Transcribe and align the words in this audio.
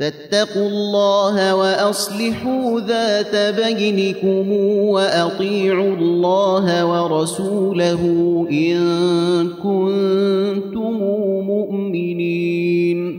فاتقوا 0.00 0.68
الله 0.68 1.56
وأصلحوا 1.56 2.80
ذات 2.80 3.36
بينكم 3.56 4.52
وأطيعوا 4.94 5.96
الله 5.96 6.66
ورسوله 6.86 8.02
إن 8.50 8.78
كنتم 9.48 10.94
مؤمنين. 11.46 13.18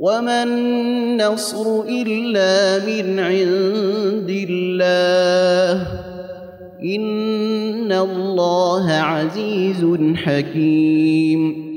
وما 0.00 0.42
النصر 0.42 1.82
إلا 1.88 2.84
من 2.86 3.18
عند 3.18 4.46
الله 4.48 5.86
إن 6.84 7.92
الله 7.92 8.92
عزيز 8.92 9.86
حكيم 10.14 11.70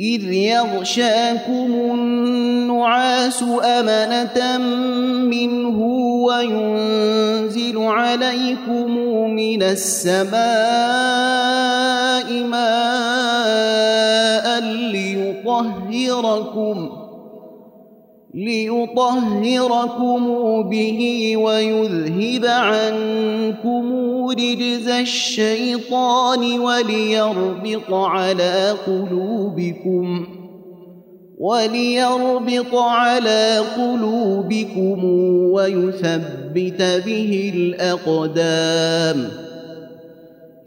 إذ 0.00 0.32
يغشاكم 0.32 1.70
النعاس 1.94 3.44
أمنة 3.64 4.58
منه 5.22 5.82
وينزل 6.26 7.78
عليكم 7.78 8.90
من 9.30 9.62
السماء 9.62 10.38
ماء 12.42 13.78
ليطهركم 14.92 16.88
ۖ 16.88 16.97
ليطهركم 18.46 20.22
به 20.62 21.32
ويذهب 21.36 22.44
عنكم 22.44 23.84
رجز 24.30 24.88
الشيطان 24.88 26.60
وليربط 26.60 27.92
على 27.92 28.74
قلوبكم 28.86 30.26
وليربط 31.38 32.74
على 32.74 33.58
قلوبكم 33.76 35.04
ويثبت 35.52 36.82
به 37.06 37.52
الأقدام 37.54 39.47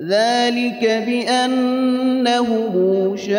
ذلك 0.00 0.82
بأنهم 1.06 2.72
شاقوا 3.16 3.38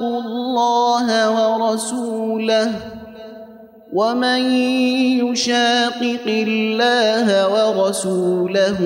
الله 0.00 1.06
ورسوله 1.30 2.72
ومن 3.92 4.40
يشاقق 5.20 6.26
الله 6.26 7.28
ورسوله 7.48 8.78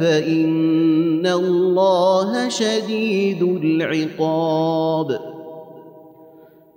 فإن 0.00 1.26
الله 1.26 2.48
شديد 2.48 3.42
العقاب 3.42 5.37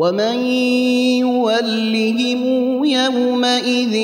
ومن 0.00 0.46
يولهم 1.20 2.84
يومئذ 2.84 3.94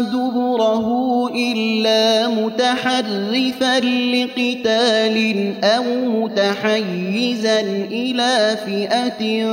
دبره 0.00 0.86
إلا 1.36 2.28
متحرفا 2.28 3.80
لقتال 4.14 5.16
أو 5.64 5.84
متحيزا 6.08 7.60
إلى 7.92 8.56
فئة 8.66 9.46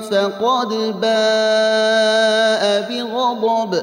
فقد 0.00 0.68
باء 1.00 2.64
بغضب 2.90 3.82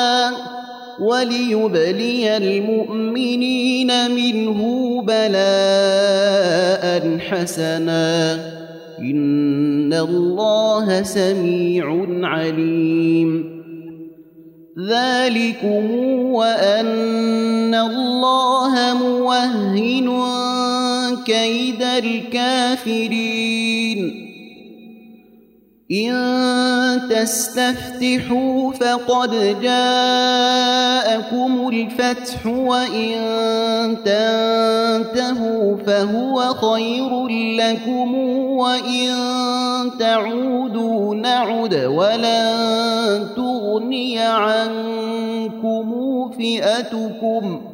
وليبلي 1.01 2.37
المؤمنين 2.37 4.11
منه 4.11 5.01
بلاء 5.01 6.81
حسنا. 7.17 8.35
إن 8.99 9.93
الله 9.93 11.03
سميع 11.03 12.05
عليم. 12.23 13.61
ذلكم 14.89 15.91
وأن 16.25 17.75
الله 17.75 18.93
موهن 18.93 20.09
كيد 21.25 21.81
الكافرين. 21.81 23.40
إن 25.91 27.01
تستفتحوا 27.09 28.71
فقد 28.71 29.61
جاءكم 29.61 30.89
الفتح 31.69 32.45
وإن 32.45 33.17
تنتهوا 34.05 35.77
فهو 35.85 36.53
خير 36.53 37.27
لكم 37.57 38.15
وإن 38.57 39.11
تعودوا 39.99 41.15
نعد 41.15 41.75
ولن 41.75 43.27
تغني 43.35 44.19
عنكم 44.19 45.91
فئتكم 46.31 47.61
ۖ 47.67 47.71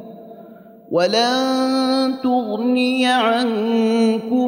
ولن 0.90 2.14
تغني 2.22 3.06
عنكم 3.06 4.47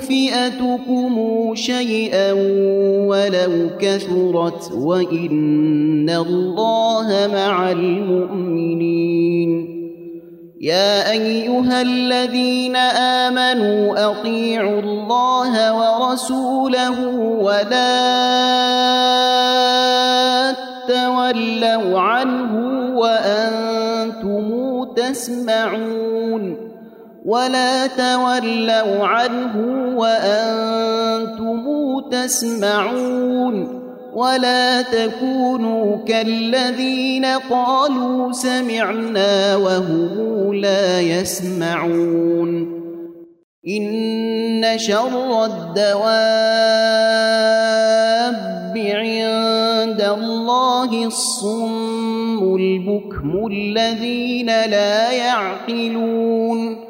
فئتكم 0.00 1.14
شيئا 1.54 2.32
ولو 3.06 3.70
كثرت 3.80 4.72
وان 4.72 6.10
الله 6.10 7.28
مع 7.32 7.70
المؤمنين 7.70 9.20
يا 10.60 11.10
ايها 11.10 11.82
الذين 11.82 12.76
امنوا 12.76 14.10
اطيعوا 14.10 14.80
الله 14.80 15.52
ورسوله 15.76 17.06
ولا 17.40 17.90
تولوا 20.88 22.00
عنه 22.00 22.54
وأنتم 22.98 24.84
تسمعون 24.94 26.59
ولا 27.24 27.86
تولوا 27.86 29.06
عنه 29.06 29.56
وأنتم 29.96 31.64
تسمعون 32.10 33.80
ولا 34.14 34.82
تكونوا 34.82 36.04
كالذين 36.04 37.24
قالوا 37.24 38.32
سمعنا 38.32 39.56
وهم 39.56 40.54
لا 40.54 41.00
يسمعون. 41.00 42.80
إن 43.68 44.64
شر 44.76 45.44
الدواب 45.44 46.00
عند 48.76 50.00
الله 50.00 51.06
الصم 51.06 52.56
البكم 52.56 53.46
الذين 53.46 54.46
لا 54.46 55.12
يعقلون. 55.12 56.89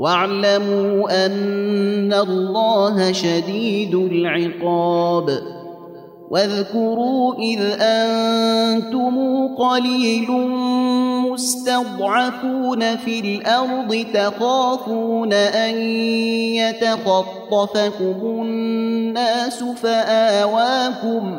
واعلموا 0.00 1.26
أن 1.26 2.12
الله 2.12 3.12
شديد 3.12 3.94
العقاب. 3.94 5.28
واذكروا 6.30 7.34
إذ 7.34 7.60
أنتم 7.80 9.14
قليل 9.54 10.30
مستضعفون 11.30 12.96
في 12.96 13.20
الأرض 13.20 14.06
تخافون 14.14 15.32
أن 15.32 15.74
يتخطفكم 16.54 18.16
الناس 18.24 19.64
فآواكم 19.64 21.38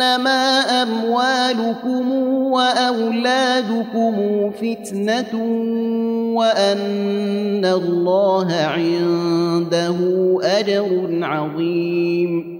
انما 0.00 0.60
اموالكم 0.82 2.12
واولادكم 2.52 4.14
فتنه 4.50 5.34
وان 6.34 7.64
الله 7.64 8.52
عنده 8.52 9.96
اجر 10.42 11.08
عظيم 11.22 12.59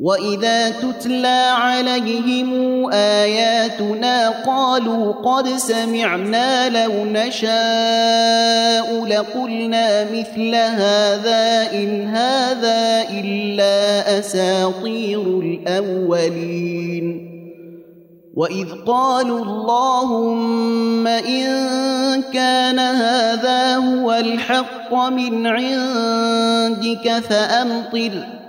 واذا 0.00 0.70
تتلى 0.70 1.52
عليهم 1.56 2.86
اياتنا 2.92 4.28
قالوا 4.46 5.12
قد 5.12 5.48
سمعنا 5.48 6.68
لو 6.68 7.04
نشاء 7.04 9.04
لقلنا 9.04 10.04
مثل 10.04 10.54
هذا 10.54 11.72
ان 11.72 12.08
هذا 12.08 13.08
الا 13.10 14.18
اساطير 14.18 15.20
الاولين 15.20 17.30
واذ 18.34 18.68
قالوا 18.86 19.44
اللهم 19.44 21.06
ان 21.06 21.52
كان 22.32 22.78
هذا 22.78 23.76
هو 23.76 24.12
الحق 24.12 24.94
من 24.94 25.46
عندك 25.46 27.22
فامطر 27.28 28.39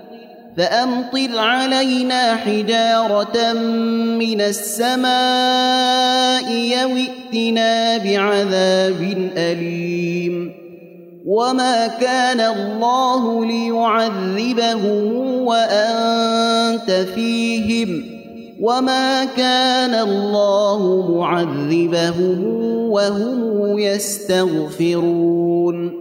فأمطر 0.57 1.37
علينا 1.37 2.35
حجارة 2.35 3.53
من 4.19 4.41
السماء 4.41 6.51
يوئتنا 6.51 7.97
بعذاب 7.97 9.31
أليم. 9.37 10.51
وما 11.25 11.87
كان 11.87 12.39
الله 12.39 13.45
ليعذبهم 13.45 15.15
وأنت 15.45 16.91
فيهم. 17.15 18.03
وما 18.61 19.25
كان 19.25 19.95
الله 19.95 21.11
معذبهم 21.11 22.43
وهم 22.91 23.79
يستغفرون. 23.79 26.00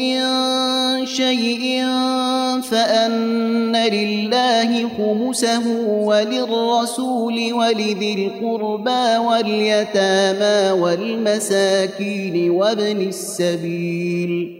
من 0.00 1.06
شيء 1.06 1.84
فأن 2.62 3.76
لله 3.76 4.88
خمسه 4.96 5.66
وللرسول 5.86 7.52
ولذي 7.52 8.14
القربى 8.14 9.16
واليتامى 9.26 10.80
والمساكين 10.80 12.50
وابن 12.50 13.00
السبيل 13.00 14.59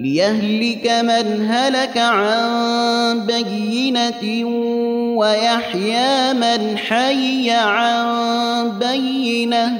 ليهلك 0.00 0.86
من 0.86 1.46
هلك 1.50 1.98
عن 1.98 3.26
بينة 3.26 4.46
ويحيى 5.16 6.32
من 6.32 6.78
حي 6.78 7.50
عن 7.50 8.78
بينه 8.78 9.78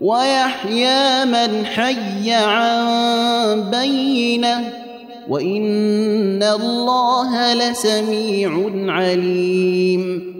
ويحيى 0.00 1.24
من 1.24 1.66
حي 1.66 2.32
عن 2.32 3.70
بينه 3.70 4.72
وان 5.28 6.42
الله 6.42 7.54
لسميع 7.54 8.70
عليم 8.94 10.39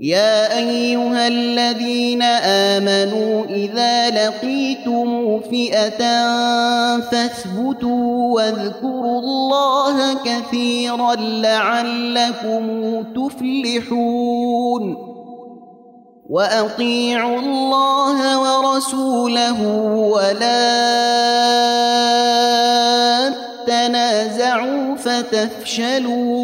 يا 0.00 0.58
أيها 0.58 1.28
الذين 1.28 2.22
آمنوا 2.42 3.44
إذا 3.44 4.10
لقيتم 4.10 5.40
فئة 5.40 5.98
فاثبتوا 7.00 8.34
واذكروا 8.34 9.20
الله 9.20 10.14
كثيرا 10.24 11.14
لعلكم 11.14 12.64
تفلحون. 13.14 14.96
وأطيعوا 16.30 17.38
الله 17.38 18.18
ورسوله 18.40 19.62
ولا 20.10 20.74
تنازعوا 23.66 24.94
فتفشلوا. 24.96 26.43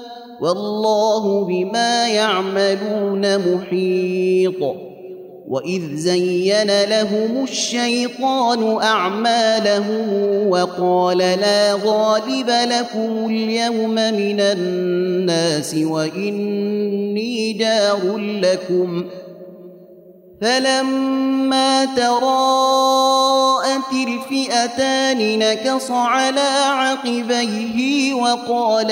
والله 0.41 1.45
بما 1.45 2.07
يعملون 2.07 3.37
محيط. 3.37 4.75
وإذ 5.47 5.95
زين 5.95 6.83
لهم 6.83 7.43
الشيطان 7.43 8.81
أعمالهم 8.81 10.07
وقال 10.49 11.17
لا 11.17 11.73
غالب 11.85 12.49
لكم 12.49 13.25
اليوم 13.25 13.95
من 13.95 14.39
الناس 14.39 15.75
وإني 15.75 17.53
جار 17.53 18.17
لكم. 18.17 19.05
فلما 20.41 21.85
تراءت 21.85 23.93
الفئتان 23.93 25.39
نكص 25.39 25.91
على 25.91 26.49
عقبيه 26.65 28.13
وقال 28.13 28.91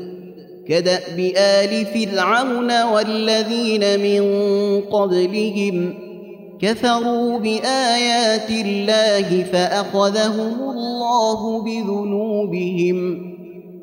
كداب 0.71 1.19
ال 1.37 1.85
فرعون 1.85 2.83
والذين 2.83 3.99
من 3.99 4.23
قبلهم 4.81 5.93
كفروا 6.61 7.39
بآيات 7.39 8.49
الله 8.49 9.43
فأخذهم 9.43 10.53
الله 10.61 11.61
بذنوبهم. 11.61 12.97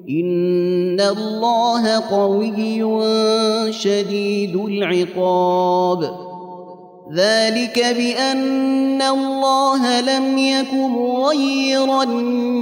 إن 0.08 1.00
الله 1.00 1.98
قوي 2.10 2.82
شديد 3.72 4.56
العقاب. 4.56 6.28
ذلك 7.14 7.78
بأن 7.98 9.02
الله 9.02 10.00
لم 10.00 10.38
يك 10.38 10.74
مغيرا 10.74 12.04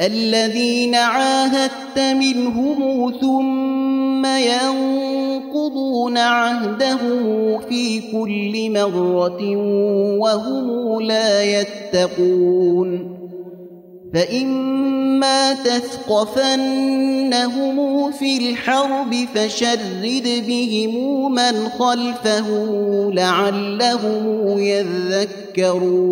الذين 0.00 0.94
عاهدت 0.94 1.98
منهم 1.98 3.12
ثم 3.20 4.26
ينقضون 4.26 6.18
عهدهم 6.18 7.58
في 7.68 8.00
كل 8.12 8.70
مرة 8.70 9.56
وهم 10.18 11.00
لا 11.00 11.42
يتقون 11.42 13.18
فإما 14.14 15.52
تثقفنهم 15.52 16.98
في 18.12 18.50
الحرب 18.50 19.14
فشرد 19.34 20.44
بهم 20.46 21.34
من 21.34 21.68
خلفه 21.68 22.48
لعلهم 23.12 24.58
يذكرون 24.58 26.08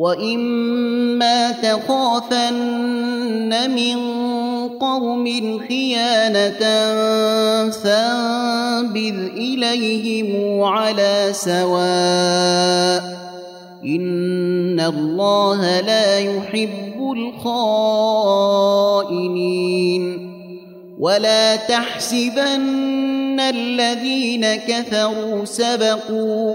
وإما 0.00 1.52
تخافن 1.52 2.90
من 3.70 3.98
قوم 4.68 5.26
خيانة 5.68 6.60
فانبذ 7.70 9.18
إليهم 9.36 10.62
على 10.62 11.28
سواء 11.32 13.02
ان 13.84 14.80
الله 14.80 15.80
لا 15.80 16.18
يحب 16.18 17.12
الخائنين 17.16 18.40
ولا 20.98 21.56
تحسبن 21.56 23.40
الذين 23.40 24.54
كفروا 24.54 25.44
سبقوا 25.44 26.54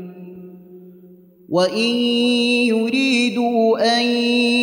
وان 1.51 1.95
يريدوا 2.67 3.99
ان 3.99 4.05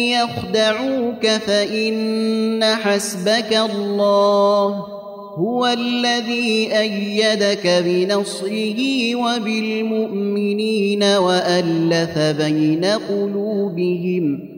يخدعوك 0.08 1.26
فان 1.26 2.64
حسبك 2.64 3.56
الله 3.72 4.84
هو 5.38 5.66
الذي 5.66 6.78
إيدك 6.78 7.82
بنصره 7.84 9.14
وبالمؤمنين 9.14 11.02
والف 11.02 12.18
بين 12.18 12.84
قلوبهم 12.84 14.57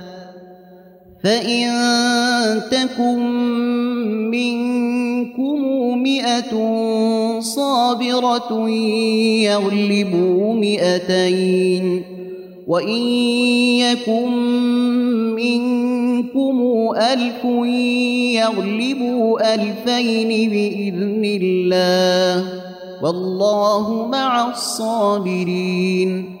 فإن 1.23 1.69
تكن 2.71 3.19
منكم 4.29 5.61
مئة 6.03 6.51
صابرة 7.39 8.69
يغلبوا 9.39 10.53
مئتين 10.53 12.03
وإن 12.67 13.01
يكن 13.77 14.31
منكم 15.35 16.61
ألف 16.97 17.45
يغلبوا 18.35 19.53
ألفين 19.53 20.49
بإذن 20.49 21.39
الله 21.41 22.45
والله 23.03 24.07
مع 24.07 24.49
الصابرين 24.49 26.40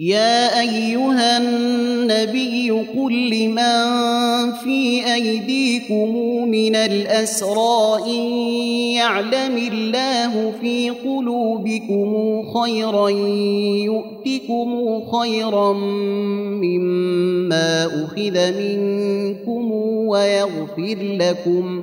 يا 0.00 0.60
أيها 0.60 1.38
النبي 1.38 2.70
قل 2.70 3.30
لمن 3.30 4.52
في 4.52 5.02
أيديكم 5.14 6.16
من 6.48 6.76
الأسرى 6.76 7.98
إن 8.06 8.22
يعلم 8.94 9.56
الله 9.72 10.52
في 10.60 10.90
قلوبكم 10.90 12.42
خيرا 12.54 13.08
يؤتكم 13.88 15.00
خيرا 15.04 15.72
مما 16.62 17.86
أخذ 17.86 18.52
منكم 18.58 19.72
ويغفر 20.06 20.96
لكم 21.00 21.82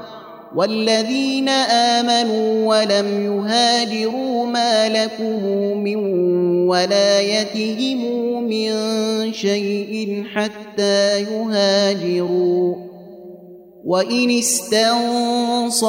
والذين 0.55 1.49
آمنوا 1.49 2.67
ولم 2.67 3.07
يهاجروا 3.25 4.45
ما 4.45 4.89
لكم 4.89 5.43
من 5.77 5.95
ولايتهم 6.67 7.99
من 8.43 8.71
شيء 9.33 10.23
حتى 10.33 11.21
يهاجروا 11.21 12.75
وإن 13.85 14.29
استنصروكم 14.39 15.81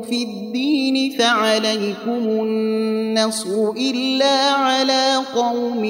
في 0.00 0.22
الدين 0.22 1.18
فعليكم 1.18 2.28
النصر 2.28 3.70
إلا 3.70 4.50
على 4.50 5.16
قوم 5.34 5.80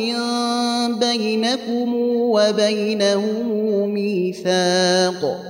بينكم 1.00 1.94
وبينهم 2.06 3.48
ميثاق 3.94 5.49